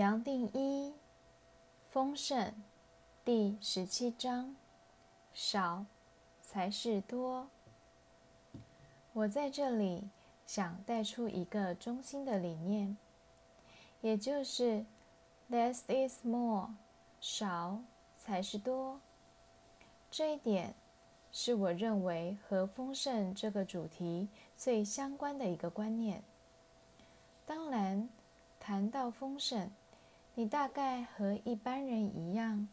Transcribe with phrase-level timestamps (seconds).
[0.00, 0.94] 杨定一，
[1.90, 2.54] 丰盛，
[3.22, 4.56] 第十七章，
[5.34, 5.84] 少
[6.40, 7.50] 才是多。
[9.12, 10.08] 我在这里
[10.46, 12.96] 想带出一个中心的理念，
[14.00, 14.86] 也就是
[15.50, 16.70] less is more，
[17.20, 17.82] 少
[18.16, 18.98] 才是多。
[20.10, 20.74] 这一点
[21.30, 26.22] 是我认为和丰盛这个主题最相关的一个观念。
[27.44, 28.08] 当然，
[28.58, 29.70] 谈到丰盛。
[30.34, 32.68] 你大概和一般人一样，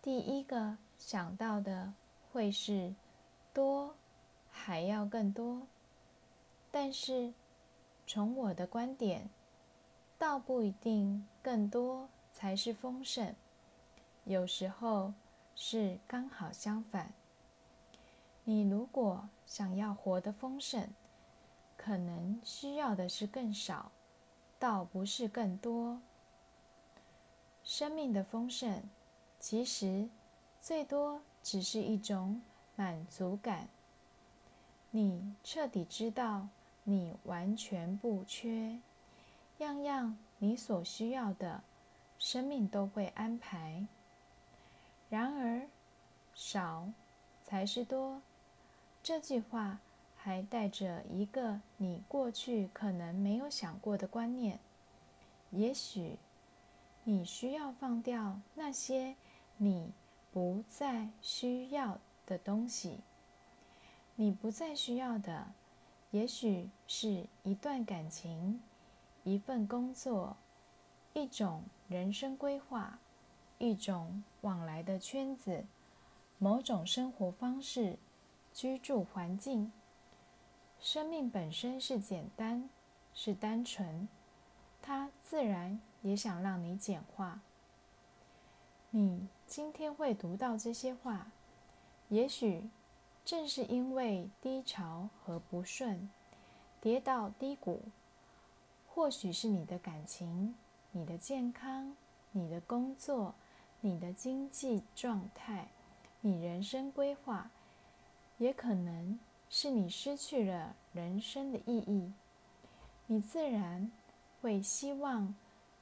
[0.00, 1.92] 第一个想到的
[2.32, 2.94] 会是
[3.52, 3.94] 多，
[4.50, 5.66] 还要更多。
[6.70, 7.34] 但是
[8.06, 9.28] 从我的观点，
[10.16, 13.34] 倒不一定更多才是丰盛，
[14.24, 15.12] 有时候
[15.54, 17.12] 是刚好相反。
[18.44, 20.88] 你如果想要活得丰盛，
[21.76, 23.90] 可能需要的是更少，
[24.58, 26.00] 倒不是更多。
[27.66, 28.84] 生命的丰盛，
[29.40, 30.08] 其实
[30.60, 32.40] 最多只是一种
[32.76, 33.68] 满足感。
[34.92, 36.46] 你彻底知道，
[36.84, 38.78] 你完全不缺，
[39.58, 41.64] 样样你所需要的，
[42.20, 43.84] 生命都会安排。
[45.10, 45.66] 然而，
[46.36, 46.88] 少
[47.44, 48.22] 才是多。
[49.02, 49.80] 这句话
[50.16, 54.60] 还带着一个你过去可能没有想过的观念，
[55.50, 56.16] 也许。
[57.08, 59.14] 你需要放掉那些
[59.58, 59.92] 你
[60.32, 62.98] 不再需要的东西。
[64.16, 65.46] 你不再需要的，
[66.10, 68.60] 也许是一段感情、
[69.22, 70.36] 一份工作、
[71.12, 72.98] 一种人生规划、
[73.58, 75.64] 一种往来的圈子、
[76.38, 77.96] 某种生活方式、
[78.52, 79.70] 居住环境。
[80.80, 82.68] 生命本身是简单，
[83.14, 84.08] 是单纯，
[84.82, 85.78] 它自然。
[86.06, 87.40] 也想让你简化。
[88.90, 91.32] 你今天会读到这些话，
[92.10, 92.70] 也许
[93.24, 96.08] 正是因为低潮和不顺，
[96.80, 97.82] 跌到低谷，
[98.86, 100.54] 或许是你的感情、
[100.92, 101.96] 你的健康、
[102.30, 103.34] 你的工作、
[103.80, 105.66] 你的经济状态、
[106.20, 107.50] 你人生规划，
[108.38, 109.18] 也可能
[109.50, 112.12] 是你失去了人生的意义。
[113.08, 113.90] 你自然
[114.40, 115.34] 会希望。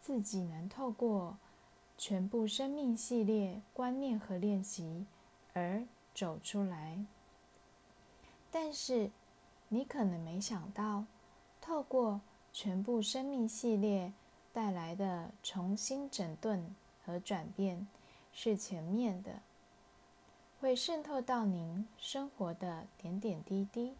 [0.04, 1.38] 自己能透过
[1.96, 5.06] 全部生命系列观念和练习
[5.54, 5.82] 而
[6.14, 7.02] 走出来，
[8.50, 9.10] 但是
[9.70, 11.06] 你可能没想到，
[11.58, 12.20] 透过
[12.52, 14.12] 全部生命系列
[14.52, 16.74] 带来的重新整顿
[17.06, 17.86] 和转变
[18.30, 19.40] 是全面的，
[20.60, 23.94] 会渗透到您生活的点点滴滴，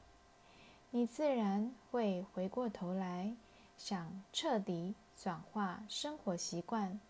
[0.91, 3.35] 你自然会回过头来
[3.79, 4.95] 想彻底。
[5.17, 7.01] 转化生活习惯，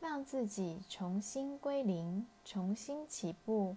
[0.00, 3.76] 让自己重新归零、重新起步，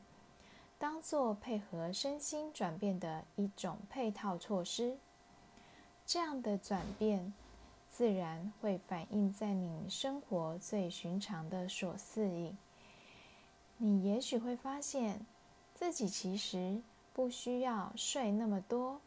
[0.78, 4.98] 当做配合身心转变的一种配套措施。
[6.06, 7.34] 这样的转变，
[7.88, 12.56] 自然会反映在你生活最寻常的琐事里。
[13.78, 15.26] 你也许会发现
[15.74, 16.82] 自己其实
[17.14, 19.00] 不需要睡那么多，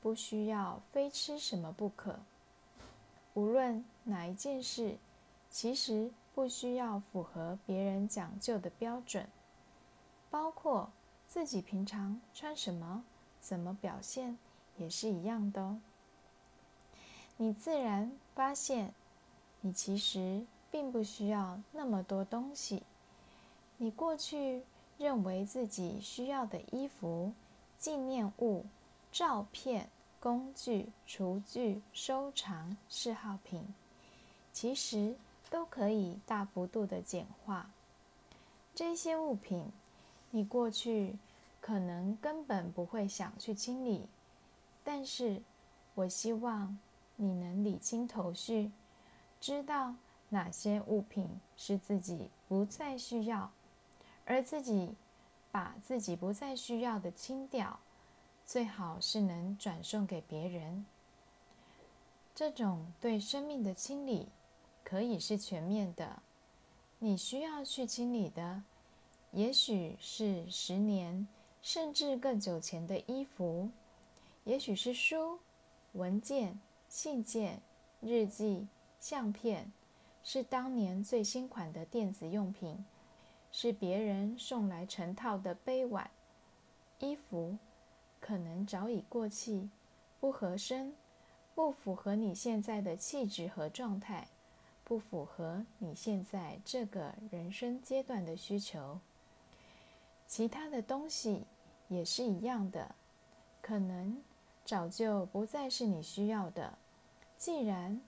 [0.00, 2.18] 不需要非吃什么不可。
[3.34, 4.98] 无论哪一件事，
[5.50, 9.28] 其实不需要符合别人讲究的标准，
[10.30, 10.90] 包括
[11.26, 13.04] 自己平常穿什么、
[13.40, 14.36] 怎么表现，
[14.76, 15.80] 也是一样的哦。
[17.38, 18.92] 你自然发现，
[19.62, 22.82] 你其实并不需要那么多东西。
[23.78, 24.62] 你过去
[24.98, 27.32] 认为自己需要的衣服、
[27.78, 28.66] 纪念物、
[29.10, 29.88] 照片。
[30.22, 33.74] 工具、厨具、收藏、嗜好品，
[34.52, 35.16] 其实
[35.50, 37.68] 都可以大幅度的简化。
[38.72, 39.66] 这些物品，
[40.30, 41.16] 你过去
[41.60, 44.06] 可能根本不会想去清理，
[44.84, 45.42] 但是
[45.96, 46.78] 我希望
[47.16, 48.70] 你能理清头绪，
[49.40, 49.92] 知道
[50.28, 53.50] 哪些物品是自己不再需要，
[54.24, 54.94] 而自己
[55.50, 57.80] 把自己不再需要的清掉。
[58.44, 60.84] 最好是能转送给别人。
[62.34, 64.28] 这种对生命的清理
[64.82, 66.22] 可以是全面的。
[66.98, 68.62] 你需要去清理的，
[69.32, 71.26] 也许是十年
[71.60, 73.70] 甚至更久前的衣服，
[74.44, 75.38] 也许是书、
[75.92, 77.60] 文件、信件、
[78.00, 78.66] 日记、
[79.00, 79.72] 相片，
[80.22, 82.84] 是当年最新款的电子用品，
[83.50, 86.10] 是别人送来成套的杯碗、
[87.00, 87.56] 衣服。
[88.22, 89.68] 可能早已过气，
[90.20, 90.94] 不合身，
[91.56, 94.28] 不符合你现在的气质和状态，
[94.84, 99.00] 不符合你现在这个人生阶段的需求。
[100.28, 101.44] 其他的东西
[101.88, 102.94] 也是一样的，
[103.60, 104.22] 可能
[104.64, 106.78] 早就不再是你需要的。
[107.36, 108.00] 既然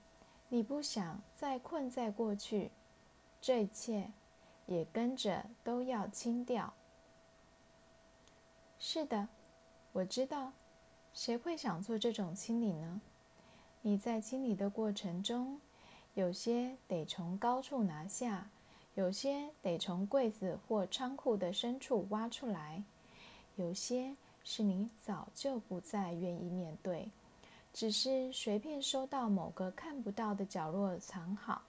[0.49, 2.71] 你不想再困在过去，
[3.41, 4.09] 这一切
[4.67, 6.73] 也跟着都要清掉。
[8.79, 9.29] 是的，
[9.95, 10.51] 我知道，
[11.13, 13.01] 谁会想做这种清理呢？
[13.81, 15.61] 你在清理的过程中，
[16.15, 18.51] 有些得从高处拿下，
[18.97, 22.83] 有些得从柜子或仓库的深处挖出来，
[23.55, 27.09] 有些是你早就不再愿意面对。
[27.73, 31.63] 只是随便收到某个看不到的角落藏好。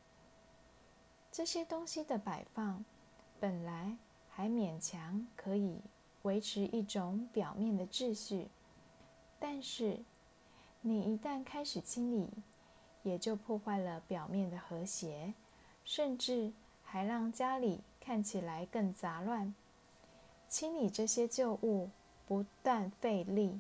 [1.32, 2.84] 这些东西的摆放，
[3.40, 3.96] 本来
[4.32, 5.80] 还勉强可以
[6.26, 8.50] 维持一种表面的秩序，
[9.40, 10.00] 但是
[10.82, 12.30] 你一旦开始清理，
[13.02, 15.34] 也就破坏了表面的和谐，
[15.84, 16.52] 甚至
[16.84, 19.56] 还让家里看起来更杂乱。
[20.50, 21.90] 清理这些旧物
[22.28, 23.60] 不但费力，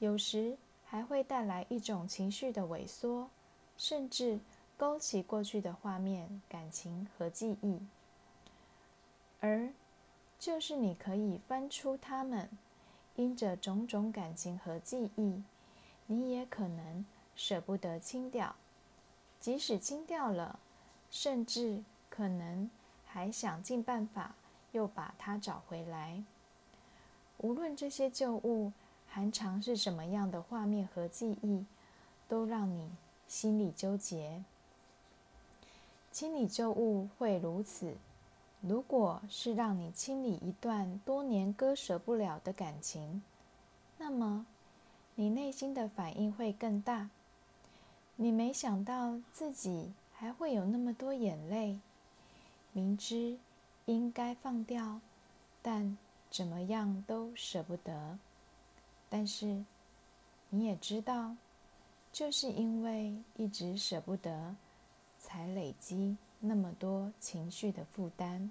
[0.00, 0.58] 有时。
[0.90, 3.28] 还会带来一种情绪的萎缩，
[3.76, 4.40] 甚至
[4.74, 7.78] 勾起过去的画面、感情和记忆。
[9.38, 9.68] 而
[10.38, 12.48] 就是你可以翻出它们，
[13.16, 15.42] 因着种种感情和记忆，
[16.06, 17.04] 你也可能
[17.34, 18.54] 舍不得清掉。
[19.40, 20.58] 即使清掉了，
[21.10, 22.70] 甚至可能
[23.06, 24.34] 还想尽办法
[24.72, 26.22] 又把它找回来。
[27.38, 28.72] 无论这些旧物。
[29.10, 31.64] 含藏是什么样的画面和记忆，
[32.28, 32.90] 都让你
[33.26, 34.44] 心里纠结。
[36.12, 37.96] 清理旧物会如此，
[38.60, 43.22] 如果是让你清理一段多年割舍不了的感情，
[43.98, 44.46] 那么
[45.14, 47.10] 你内心的反应会更大。
[48.16, 51.78] 你没想到自己还会有那么多眼泪，
[52.72, 53.38] 明知
[53.86, 55.00] 应该放掉，
[55.62, 55.96] 但
[56.28, 58.18] 怎么样都舍不得。
[59.08, 59.64] 但是，
[60.50, 61.36] 你也知道，
[62.12, 64.56] 就是因为一直舍不得，
[65.18, 68.50] 才累积那么多情绪的负担。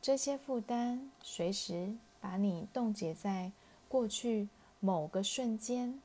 [0.00, 3.52] 这些负担随时把你冻结在
[3.88, 4.48] 过去
[4.80, 6.00] 某个瞬间。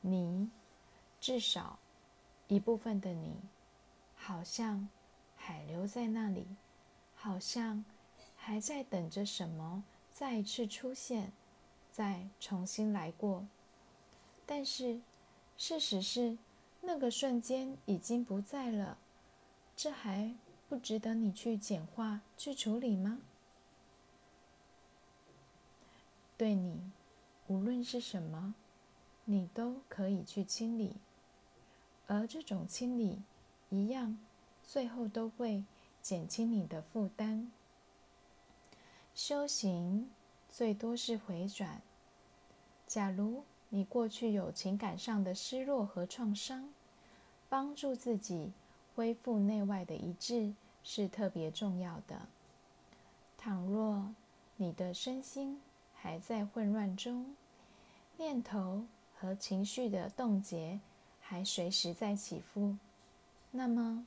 [0.00, 0.48] 你，
[1.20, 1.78] 至少
[2.46, 3.36] 一部分的你，
[4.16, 4.88] 好像
[5.36, 6.46] 还留在那里，
[7.14, 7.84] 好像
[8.36, 11.32] 还在等着什么再次出现。
[11.90, 13.44] 再重新来过，
[14.46, 15.00] 但是
[15.56, 16.38] 事实是，
[16.80, 18.96] 那个瞬间已经不在了。
[19.78, 20.34] 这还
[20.68, 23.20] 不值得你去简化、去处理吗？
[26.36, 26.90] 对你，
[27.46, 28.56] 无论是什么，
[29.26, 30.96] 你都可以去清理，
[32.08, 33.22] 而这种清理，
[33.70, 34.18] 一样，
[34.64, 35.62] 最后都会
[36.02, 37.52] 减轻你的负担。
[39.14, 40.10] 修行
[40.50, 41.80] 最多是回转。
[42.88, 46.68] 假如你过去有情感上的失落和创伤，
[47.48, 48.50] 帮助自己
[48.98, 52.22] 恢复内外的一致是特别重要的。
[53.36, 54.12] 倘若
[54.56, 55.60] 你的身心
[55.94, 57.36] 还在混乱中，
[58.16, 58.86] 念头
[59.16, 60.80] 和情绪的冻结
[61.20, 62.76] 还随时在起伏，
[63.52, 64.04] 那么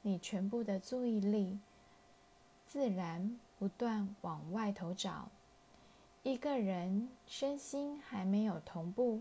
[0.00, 1.58] 你全部的注意力
[2.66, 5.28] 自然不断往外头找。
[6.22, 9.20] 一个人身心还没有同步，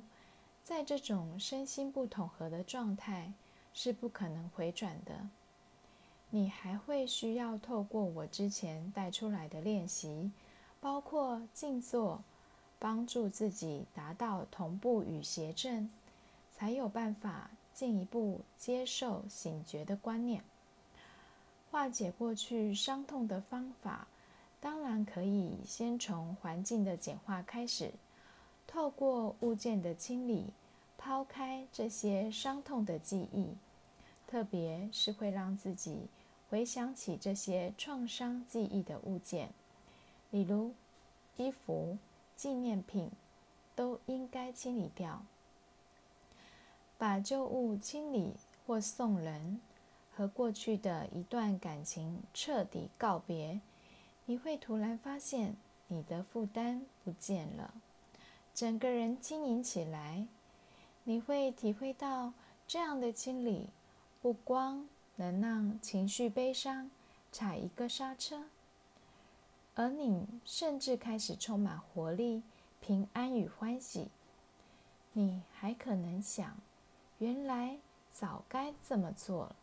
[0.63, 3.33] 在这种身心不统合的状态，
[3.73, 5.27] 是不可能回转的。
[6.29, 10.31] 你还会需要透过我之前带出来的练习，
[10.79, 12.23] 包括静坐，
[12.79, 15.91] 帮助自己达到同步与协振，
[16.53, 20.41] 才有办法进一步接受醒觉的观念，
[21.69, 24.07] 化解过去伤痛的方法。
[24.61, 27.91] 当然可以先从环境的简化开始，
[28.67, 30.45] 透过物件的清理，
[31.03, 33.55] 抛开这些伤痛的记忆，
[34.27, 36.07] 特别是会让自己
[36.47, 39.49] 回想起这些创伤记忆的物件，
[40.29, 40.73] 例如
[41.37, 41.97] 衣服、
[42.35, 43.09] 纪念品，
[43.75, 45.25] 都应该清理掉。
[46.99, 48.33] 把旧物清理
[48.67, 49.59] 或送人，
[50.15, 53.59] 和过去的一段感情彻底告别。
[54.27, 55.55] 你会突然发现
[55.87, 57.73] 你的负担不见了，
[58.53, 60.27] 整个人轻盈起来。
[61.03, 62.33] 你会体会到
[62.67, 63.69] 这样的清理，
[64.21, 66.91] 不光能让情绪悲伤
[67.31, 68.45] 踩一个刹车，
[69.75, 72.43] 而你甚至开始充满活力、
[72.79, 74.09] 平安与欢喜。
[75.13, 76.57] 你还可能想，
[77.17, 77.79] 原来
[78.13, 79.55] 早该这么做了。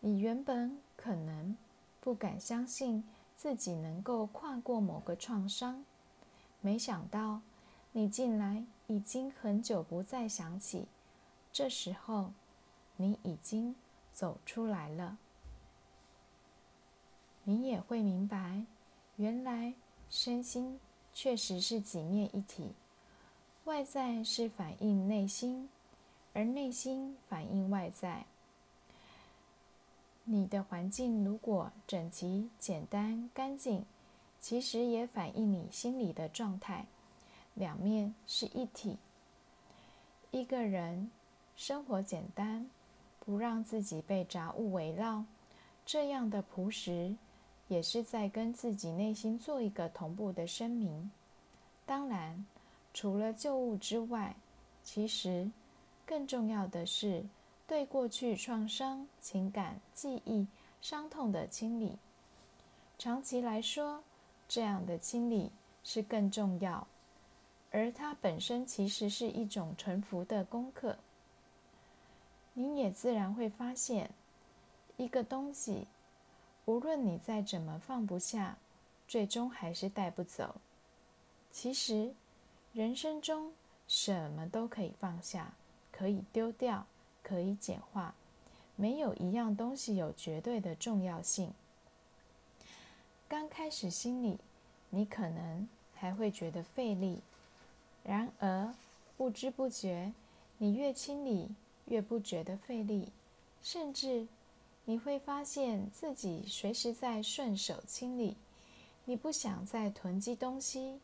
[0.00, 1.56] 你原本可能
[2.00, 3.04] 不敢相信
[3.36, 5.84] 自己能够跨过某个创伤，
[6.60, 7.40] 没想到
[7.92, 10.86] 你近来已经很久不再想起。
[11.52, 12.32] 这时候，
[12.96, 13.76] 你已经
[14.12, 15.18] 走出来了。
[17.44, 18.64] 你也会明白，
[19.16, 19.74] 原来
[20.10, 20.80] 身心
[21.14, 22.72] 确实是几面一体，
[23.64, 25.68] 外在是反映内心，
[26.32, 28.26] 而内心反映外在。
[30.24, 33.86] 你的环境如果整齐、简单、干净，
[34.38, 36.86] 其实也反映你心里的状态，
[37.58, 38.96] 两面是一体。
[40.30, 41.10] 一个人
[41.56, 42.70] 生活简单，
[43.20, 45.24] 不让自己被杂物围绕，
[45.84, 47.14] 这样的朴实，
[47.68, 51.10] 也是在跟自己内心做一个同步的声明。
[51.84, 52.46] 当然，
[52.94, 54.34] 除了旧物之外，
[54.82, 55.50] 其实
[56.06, 57.24] 更重要的是。
[57.66, 60.46] 对过去创伤、情感、记忆、
[60.80, 61.98] 伤痛的清理，
[62.96, 64.02] 长期来说，
[64.48, 65.52] 这样的清理
[65.84, 66.86] 是更重要，
[67.70, 70.96] 而它本身其实是一种沉浮的功课。
[72.54, 74.10] 你也自然会发现，
[74.96, 75.86] 一个东西，
[76.64, 78.58] 无论你再怎么放不下，
[79.06, 80.56] 最终还是带不走。
[81.50, 82.14] 其实，
[82.72, 83.52] 人生中
[83.86, 85.52] 什么都可以放下，
[85.90, 86.86] 可以丢掉。
[87.20, 88.14] 可以简化，
[88.74, 91.52] 没有一样东西有绝对的重要性。
[93.28, 94.38] 刚开始心里，
[94.88, 97.20] 你可能还会觉得费力，
[98.08, 98.74] 然而
[99.18, 100.14] 不知不觉，
[100.56, 101.50] 你越清理
[101.84, 103.12] 越不觉得费力，
[103.60, 104.26] 甚至
[104.86, 108.38] 你会发现自己随时在顺手清理。
[109.04, 111.00] 你不想再囤积东西，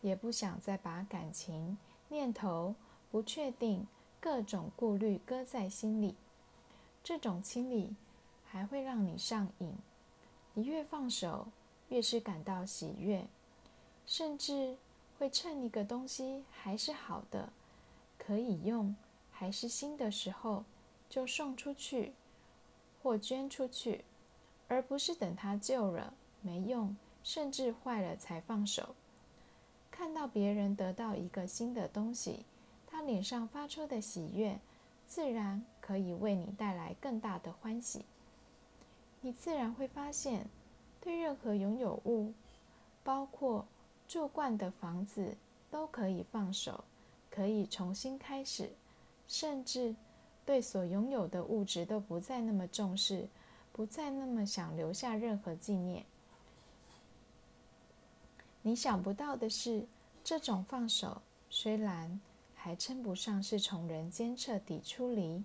[0.00, 1.76] 也不想再把感情、
[2.08, 2.76] 念头、
[3.10, 3.84] 不确定。
[4.20, 6.14] 各种顾虑搁在心里，
[7.02, 7.94] 这种清理
[8.46, 9.74] 还会让你上瘾。
[10.54, 11.48] 你越放手，
[11.88, 13.26] 越是感到喜悦，
[14.06, 14.78] 甚至
[15.18, 17.52] 会趁一个东西还是好的、
[18.18, 18.94] 可以用、
[19.30, 20.64] 还是新的时候，
[21.08, 22.12] 就送出去
[23.02, 24.04] 或捐出去，
[24.68, 28.94] 而不是等它旧了、没用，甚至坏了才放手。
[29.90, 32.44] 看到别人得到一个新的东西。
[32.86, 34.60] 他脸上发出的喜悦，
[35.08, 38.04] 自然可以为你带来更大的欢喜。
[39.20, 40.46] 你自然会发现，
[41.00, 42.32] 对任何拥有物，
[43.02, 43.66] 包括
[44.14, 45.36] 住惯的房子，
[45.72, 46.84] 都可以放手，
[47.28, 48.70] 可以重新开始，
[49.26, 49.96] 甚至
[50.46, 53.26] 对所拥有的物质都不再那么重视，
[53.72, 56.06] 不再那么想留下任何纪念。
[58.62, 59.84] 你想不到的是，
[60.22, 62.20] 这种放手虽然。
[62.54, 65.44] 还称不上是从人间彻底出离，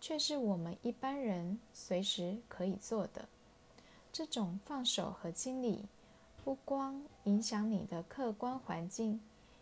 [0.00, 3.28] 却是我们一般人随时可以做的。
[4.10, 5.84] 这种放手和清理，
[6.44, 9.20] 不光影响你的客观环境，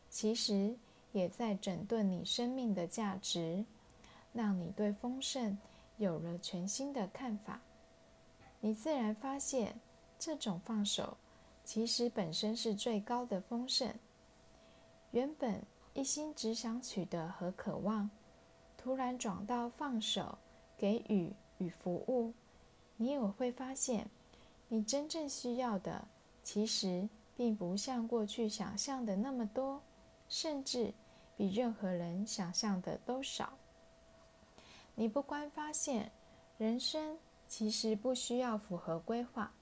[0.09, 0.77] 其实
[1.13, 3.65] 也在整顿你生命的价值，
[4.33, 5.59] 让你对丰盛
[5.97, 7.61] 有了全新的看法。
[8.61, 9.79] 你自然发现，
[10.19, 11.17] 这种放手
[11.65, 13.95] 其实本身是最高的丰盛。
[15.11, 15.63] 原本。
[15.95, 18.09] 一心只想取得和渴望，
[18.77, 20.39] 突然转到放手、
[20.77, 22.33] 给予与服务，
[22.97, 24.09] 你也会发现，
[24.69, 26.07] 你真正需要的
[26.51, 29.83] 其实并不像过去想象的那么多，
[30.31, 30.95] 甚至
[31.37, 33.53] 比任何人想象的都少。
[34.95, 36.11] 你不光发现，
[36.57, 39.53] 人生其实不需要符合规划，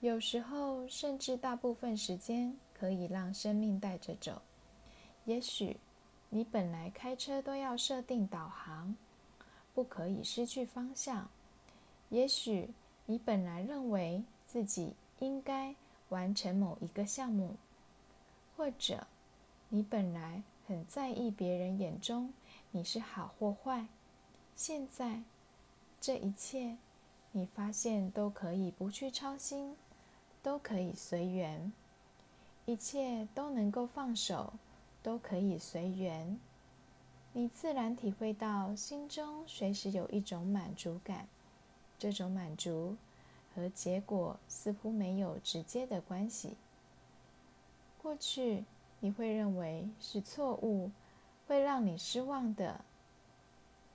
[0.00, 4.42] 有时候甚至大部分时间可以让生命带着走。
[5.26, 5.76] 也许
[6.28, 8.96] 你本来开车都要设定导航，
[9.72, 11.30] 不可以失去方向。
[12.08, 12.68] 也许
[13.06, 15.72] 你本来认为自己应该
[16.10, 17.56] 完成某一个项目，
[18.56, 19.08] 或者
[19.70, 22.32] 你本来很在意别人眼中
[22.70, 23.86] 你是好或坏，
[24.54, 25.22] 现在
[26.00, 26.76] 这一切
[27.32, 29.74] 你发现都可以不去操心，
[30.42, 31.72] 都可以随缘，
[32.66, 34.52] 一切都能够放手。
[35.02, 36.38] 都可以随缘，
[37.32, 41.26] 你自然体会到心中随时有一种满足感。
[41.98, 42.98] 这种满足
[43.54, 46.56] 和结果似乎没有直接的关系。
[48.02, 48.64] 过去
[49.00, 50.90] 你会认为是错误，
[51.46, 52.84] 会让你失望的。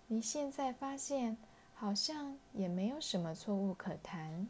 [0.08, 1.38] 你现在发现
[1.74, 4.48] 好像也没有什么错误可谈，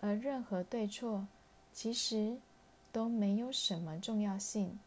[0.00, 1.26] 而任何对错
[1.72, 2.38] 其实
[2.92, 4.78] 都没有什么重要性。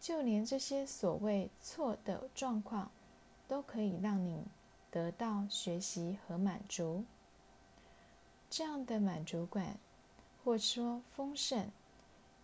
[0.00, 2.90] 就连这些所谓错的状况，
[3.46, 4.44] 都可以让你
[4.90, 7.04] 得到学习和满足。
[8.54, 9.78] 这样的满足感，
[10.44, 11.70] 或说丰盛，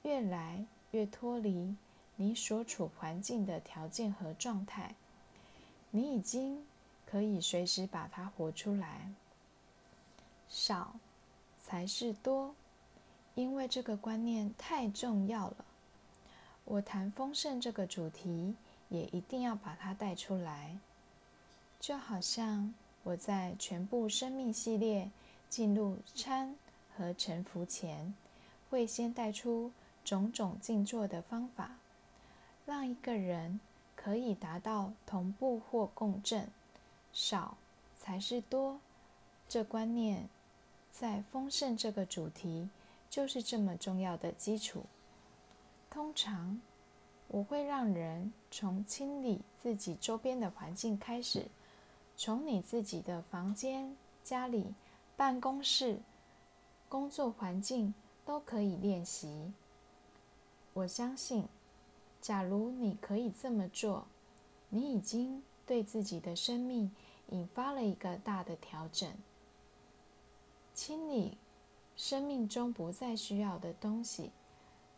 [0.04, 1.76] 越来越脱离
[2.16, 4.94] 你所处环境的条件和状态。
[5.90, 6.64] 你已经
[7.04, 9.12] 可以随时把它活出来。
[10.48, 10.96] 少
[11.62, 12.54] 才是多，
[13.34, 15.56] 因为这个观念太重要了。
[16.64, 18.54] 我谈丰盛这个主题，
[18.88, 20.78] 也一定要把它带出来。
[21.78, 22.72] 就好像
[23.02, 25.10] 我在全部生命系列
[25.48, 26.56] 进入参
[26.96, 28.14] 和沉浮前，
[28.70, 29.72] 会先带出
[30.04, 31.76] 种种静坐的方法，
[32.66, 33.60] 让一个人
[33.96, 36.48] 可以达到同步或共振。
[37.12, 37.56] 少
[37.98, 38.80] 才是多，
[39.48, 40.28] 这观念
[40.92, 42.68] 在丰盛这个主题
[43.08, 44.84] 就是这么重要的基础。
[45.90, 46.60] 通常
[47.28, 51.46] 我会让人从清理自己周边的环境开始。
[52.16, 54.74] 从你自己的房间、家里、
[55.18, 55.98] 办公室、
[56.88, 57.92] 工作环境
[58.24, 59.52] 都可以练习。
[60.74, 61.48] 我相信，
[62.20, 64.06] 假如你可以这么做，
[64.68, 66.94] 你已经对自己的生命
[67.30, 69.12] 引发了一个大的调整。
[70.72, 71.36] 清理
[71.96, 74.30] 生命中不再需要的东西，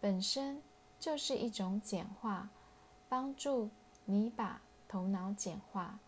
[0.03, 0.61] 本身
[0.99, 2.51] 就是一种简化，
[3.09, 3.71] 帮助
[4.05, 5.99] 你把头脑简化。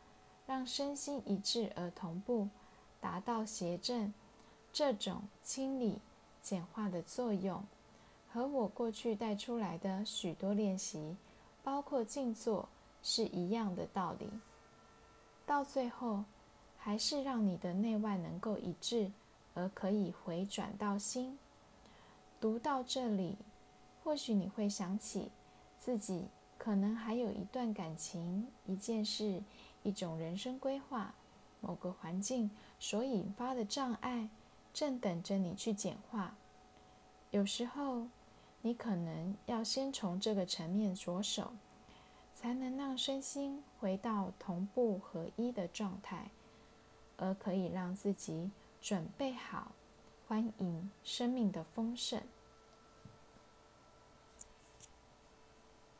[0.44, 2.48] 让身心一致而同步，
[3.02, 4.14] 达到协正，
[4.72, 5.98] 这种清理
[6.40, 7.62] 简化的作用，
[8.32, 11.16] 和我过去带出来的许多练习，
[11.64, 12.68] 包括静坐，
[13.02, 14.30] 是一样的道理。
[15.44, 16.24] 到最后，
[16.78, 19.10] 还是让你的内外能够一致，
[19.54, 21.36] 而可以回转到心。
[22.40, 23.36] 读到这里，
[24.04, 25.30] 或许你会想起
[25.80, 29.42] 自己可能还有一段感情，一件事。
[29.84, 31.12] 一种人生规划，
[31.60, 32.48] 某个环境
[32.82, 34.28] 所引发的障碍，
[34.74, 36.34] 正等着你去简化。
[37.30, 38.08] 有时候，
[38.60, 41.52] 你可能要先从这个层面着手，
[42.34, 46.32] 才能让身心回到同步合一的状态，
[47.18, 49.70] 而可以让自己准备好，
[50.26, 52.20] 欢迎生命的丰盛。